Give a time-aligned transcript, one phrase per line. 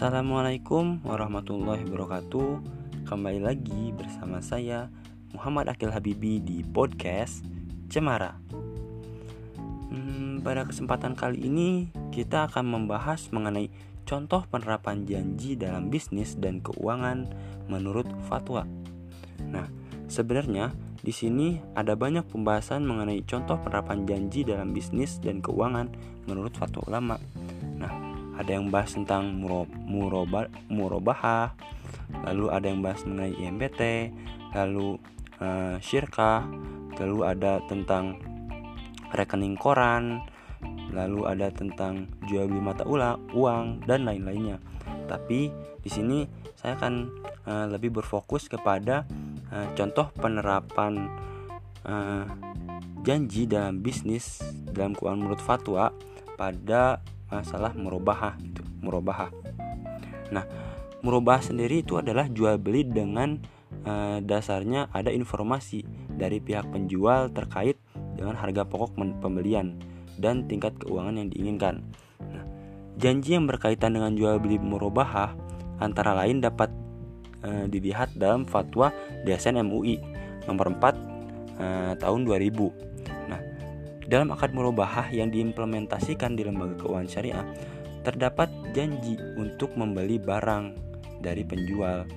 [0.00, 2.64] Assalamualaikum warahmatullahi wabarakatuh.
[3.04, 4.88] Kembali lagi bersama saya
[5.36, 7.44] Muhammad Akil Habibi di podcast
[7.92, 8.40] Cemara.
[9.92, 13.68] Hmm, Pada kesempatan kali ini kita akan membahas mengenai
[14.08, 17.28] contoh penerapan janji dalam bisnis dan keuangan
[17.68, 18.64] menurut fatwa.
[19.52, 19.68] Nah
[20.08, 20.72] sebenarnya
[21.04, 25.92] di sini ada banyak pembahasan mengenai contoh penerapan janji dalam bisnis dan keuangan
[26.24, 27.20] menurut fatwa ulama
[28.40, 31.52] ada yang bahas tentang muroba, murobahah
[32.24, 33.80] lalu ada yang bahas mengenai IMBT
[34.56, 34.96] lalu
[35.44, 36.48] uh, syirkah
[36.96, 38.16] lalu ada tentang
[39.12, 40.24] rekening koran
[40.90, 44.58] lalu ada tentang jual beli mata uang dan lain-lainnya.
[45.06, 46.94] Tapi di sini saya akan
[47.46, 49.06] uh, lebih berfokus kepada
[49.50, 51.08] uh, contoh penerapan
[51.86, 52.26] uh,
[53.00, 55.94] janji dalam bisnis dalam keuangan menurut fatwa
[56.36, 59.30] pada masalah murabahah itu murabahah
[60.30, 60.44] nah
[61.00, 63.40] murabahah sendiri itu adalah jual beli dengan
[63.84, 67.80] uh, dasarnya ada informasi dari pihak penjual terkait
[68.16, 69.80] dengan harga pokok pembelian
[70.20, 71.80] dan tingkat keuangan yang diinginkan.
[72.20, 72.44] Nah,
[73.00, 75.32] janji yang berkaitan dengan jual beli murabahah
[75.80, 76.68] antara lain dapat
[77.40, 78.92] uh, dilihat dalam fatwa
[79.24, 79.96] DSN MUI
[80.44, 80.92] nomor 4 uh,
[81.60, 82.90] eh, tahun 2000
[84.06, 87.46] dalam akad murabahah yang diimplementasikan di lembaga keuangan syariah,
[88.00, 90.72] terdapat janji untuk membeli barang
[91.20, 92.08] dari penjual.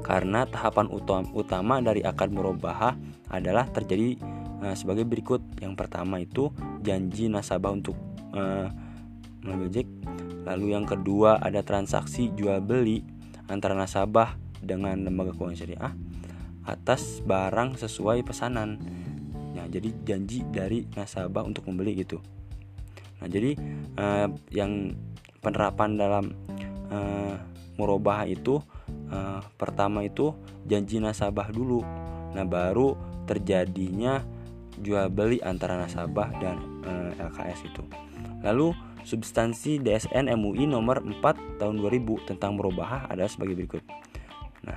[0.00, 0.90] Karena tahapan
[1.36, 2.96] utama dari akad murabahah
[3.30, 4.18] adalah terjadi
[4.64, 5.44] uh, sebagai berikut.
[5.62, 6.50] Yang pertama itu
[6.82, 7.94] janji nasabah untuk
[8.34, 8.66] uh,
[10.40, 13.04] Lalu yang kedua ada transaksi jual beli
[13.48, 15.94] antara nasabah dengan lembaga keuangan syariah
[16.68, 18.76] atas barang sesuai pesanan
[19.54, 22.22] Nah, jadi janji dari nasabah untuk membeli gitu.
[23.20, 23.52] Nah, jadi
[23.98, 24.94] uh, yang
[25.44, 26.24] penerapan dalam
[26.88, 27.36] uh,
[28.28, 28.60] itu
[29.08, 30.36] uh, pertama itu
[30.68, 31.80] janji nasabah dulu.
[32.36, 32.94] Nah, baru
[33.24, 34.20] terjadinya
[34.80, 37.82] jual beli antara nasabah dan uh, LKS itu.
[38.44, 43.80] Lalu substansi DSN MUI nomor 4 tahun 2000 tentang murabahah ada sebagai berikut.
[44.60, 44.76] Nah,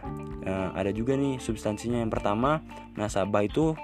[0.79, 2.63] ada juga nih substansinya yang pertama,
[2.95, 3.75] nasabah itu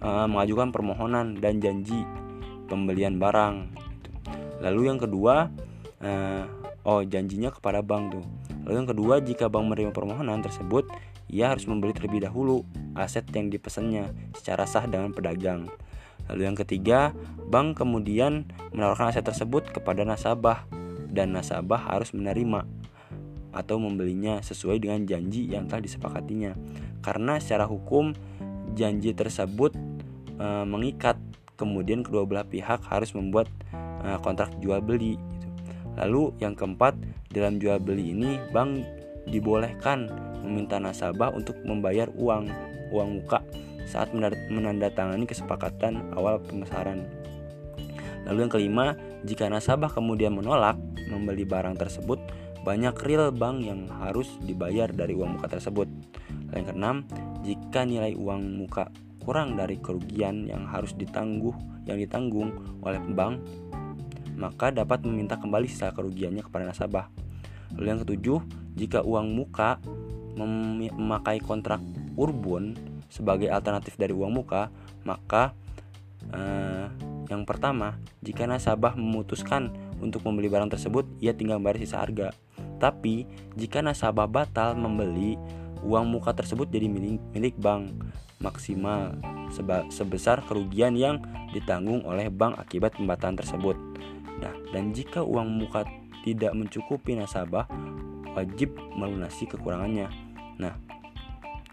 [0.00, 2.02] uh, mengajukan permohonan dan janji
[2.66, 3.72] pembelian barang.
[4.60, 5.48] Lalu yang kedua,
[6.02, 6.44] uh,
[6.84, 8.26] oh janjinya kepada bank tuh.
[8.66, 10.90] Lalu yang kedua, jika bank menerima permohonan tersebut,
[11.30, 12.66] ia harus membeli terlebih dahulu
[12.98, 15.70] aset yang dipesannya secara sah dengan pedagang.
[16.26, 17.14] Lalu yang ketiga,
[17.46, 20.66] bank kemudian menawarkan aset tersebut kepada nasabah
[21.10, 22.66] dan nasabah harus menerima
[23.54, 26.52] atau membelinya sesuai dengan janji yang telah disepakatinya.
[27.00, 28.12] Karena secara hukum
[28.76, 29.72] janji tersebut
[30.36, 31.16] e, mengikat
[31.56, 35.48] kemudian kedua belah pihak harus membuat e, kontrak jual beli gitu.
[35.96, 36.94] lalu yang keempat
[37.32, 38.84] dalam jual beli ini bank
[39.26, 40.06] dibolehkan
[40.46, 42.46] meminta nasabah untuk membayar uang
[42.94, 43.42] uang muka
[43.86, 44.10] saat
[44.50, 47.06] menandatangani kesepakatan awal pemesaran.
[48.26, 48.86] Lalu yang kelima,
[49.22, 50.74] jika nasabah kemudian menolak
[51.06, 52.18] membeli barang tersebut,
[52.66, 55.86] banyak real bank yang harus dibayar dari uang muka tersebut.
[56.50, 57.06] Yang keenam,
[57.46, 58.90] jika nilai uang muka
[59.26, 61.52] kurang dari kerugian yang harus ditangguh
[61.86, 63.42] yang ditanggung oleh bank,
[64.38, 67.10] maka dapat meminta kembali sisa kerugiannya kepada nasabah.
[67.74, 68.38] Lalu yang ketujuh,
[68.78, 69.82] jika uang muka
[70.38, 71.82] mem memakai kontrak
[72.14, 72.78] urbun
[73.10, 74.70] sebagai alternatif dari uang muka,
[75.02, 75.50] maka
[76.30, 76.86] eh,
[77.26, 82.30] yang pertama, jika nasabah memutuskan untuk membeli barang tersebut, ia tinggal membayar sisa harga.
[82.78, 83.26] Tapi,
[83.58, 85.34] jika nasabah batal membeli,
[85.84, 87.92] uang muka tersebut jadi milik, milik bank
[88.40, 89.16] maksimal
[89.88, 91.24] sebesar kerugian yang
[91.56, 93.76] ditanggung oleh bank akibat pembatalan tersebut.
[94.36, 95.88] Nah, dan jika uang muka
[96.20, 97.64] tidak mencukupi nasabah,
[98.36, 100.12] wajib melunasi kekurangannya.
[100.60, 100.76] Nah,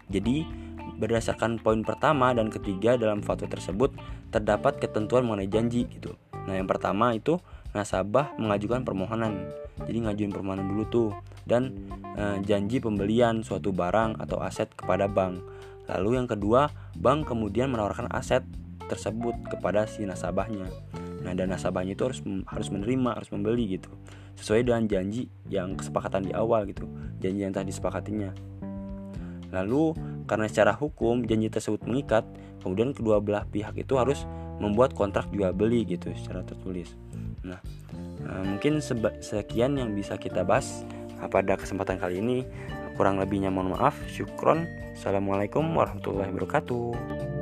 [0.08, 0.48] jadi
[0.96, 3.92] berdasarkan poin pertama dan ketiga dalam fatwa tersebut
[4.32, 6.16] terdapat ketentuan mengenai janji gitu.
[6.48, 7.36] Nah, yang pertama itu
[7.76, 9.63] nasabah mengajukan permohonan.
[9.82, 11.10] Jadi ngajuin permohonan dulu tuh
[11.42, 11.74] dan
[12.14, 15.42] e, janji pembelian suatu barang atau aset kepada bank.
[15.90, 18.46] Lalu yang kedua, bank kemudian menawarkan aset
[18.86, 20.70] tersebut kepada si nasabahnya.
[21.24, 23.90] Nah, dan nasabahnya itu harus harus menerima, harus membeli gitu.
[24.36, 26.84] Sesuai dengan janji yang kesepakatan di awal gitu,
[27.22, 28.30] janji yang telah disepakatinya.
[29.54, 29.94] Lalu
[30.26, 32.26] karena secara hukum janji tersebut mengikat,
[32.60, 34.26] kemudian kedua belah pihak itu harus
[34.58, 36.92] membuat kontrak jual beli gitu secara tertulis.
[37.44, 37.60] Nah,
[38.44, 38.80] mungkin
[39.20, 40.84] sekian yang bisa kita bahas
[41.28, 42.38] pada kesempatan kali ini.
[42.94, 43.98] Kurang lebihnya mohon maaf.
[44.06, 44.70] Syukron.
[44.94, 47.33] Assalamualaikum warahmatullahi wabarakatuh.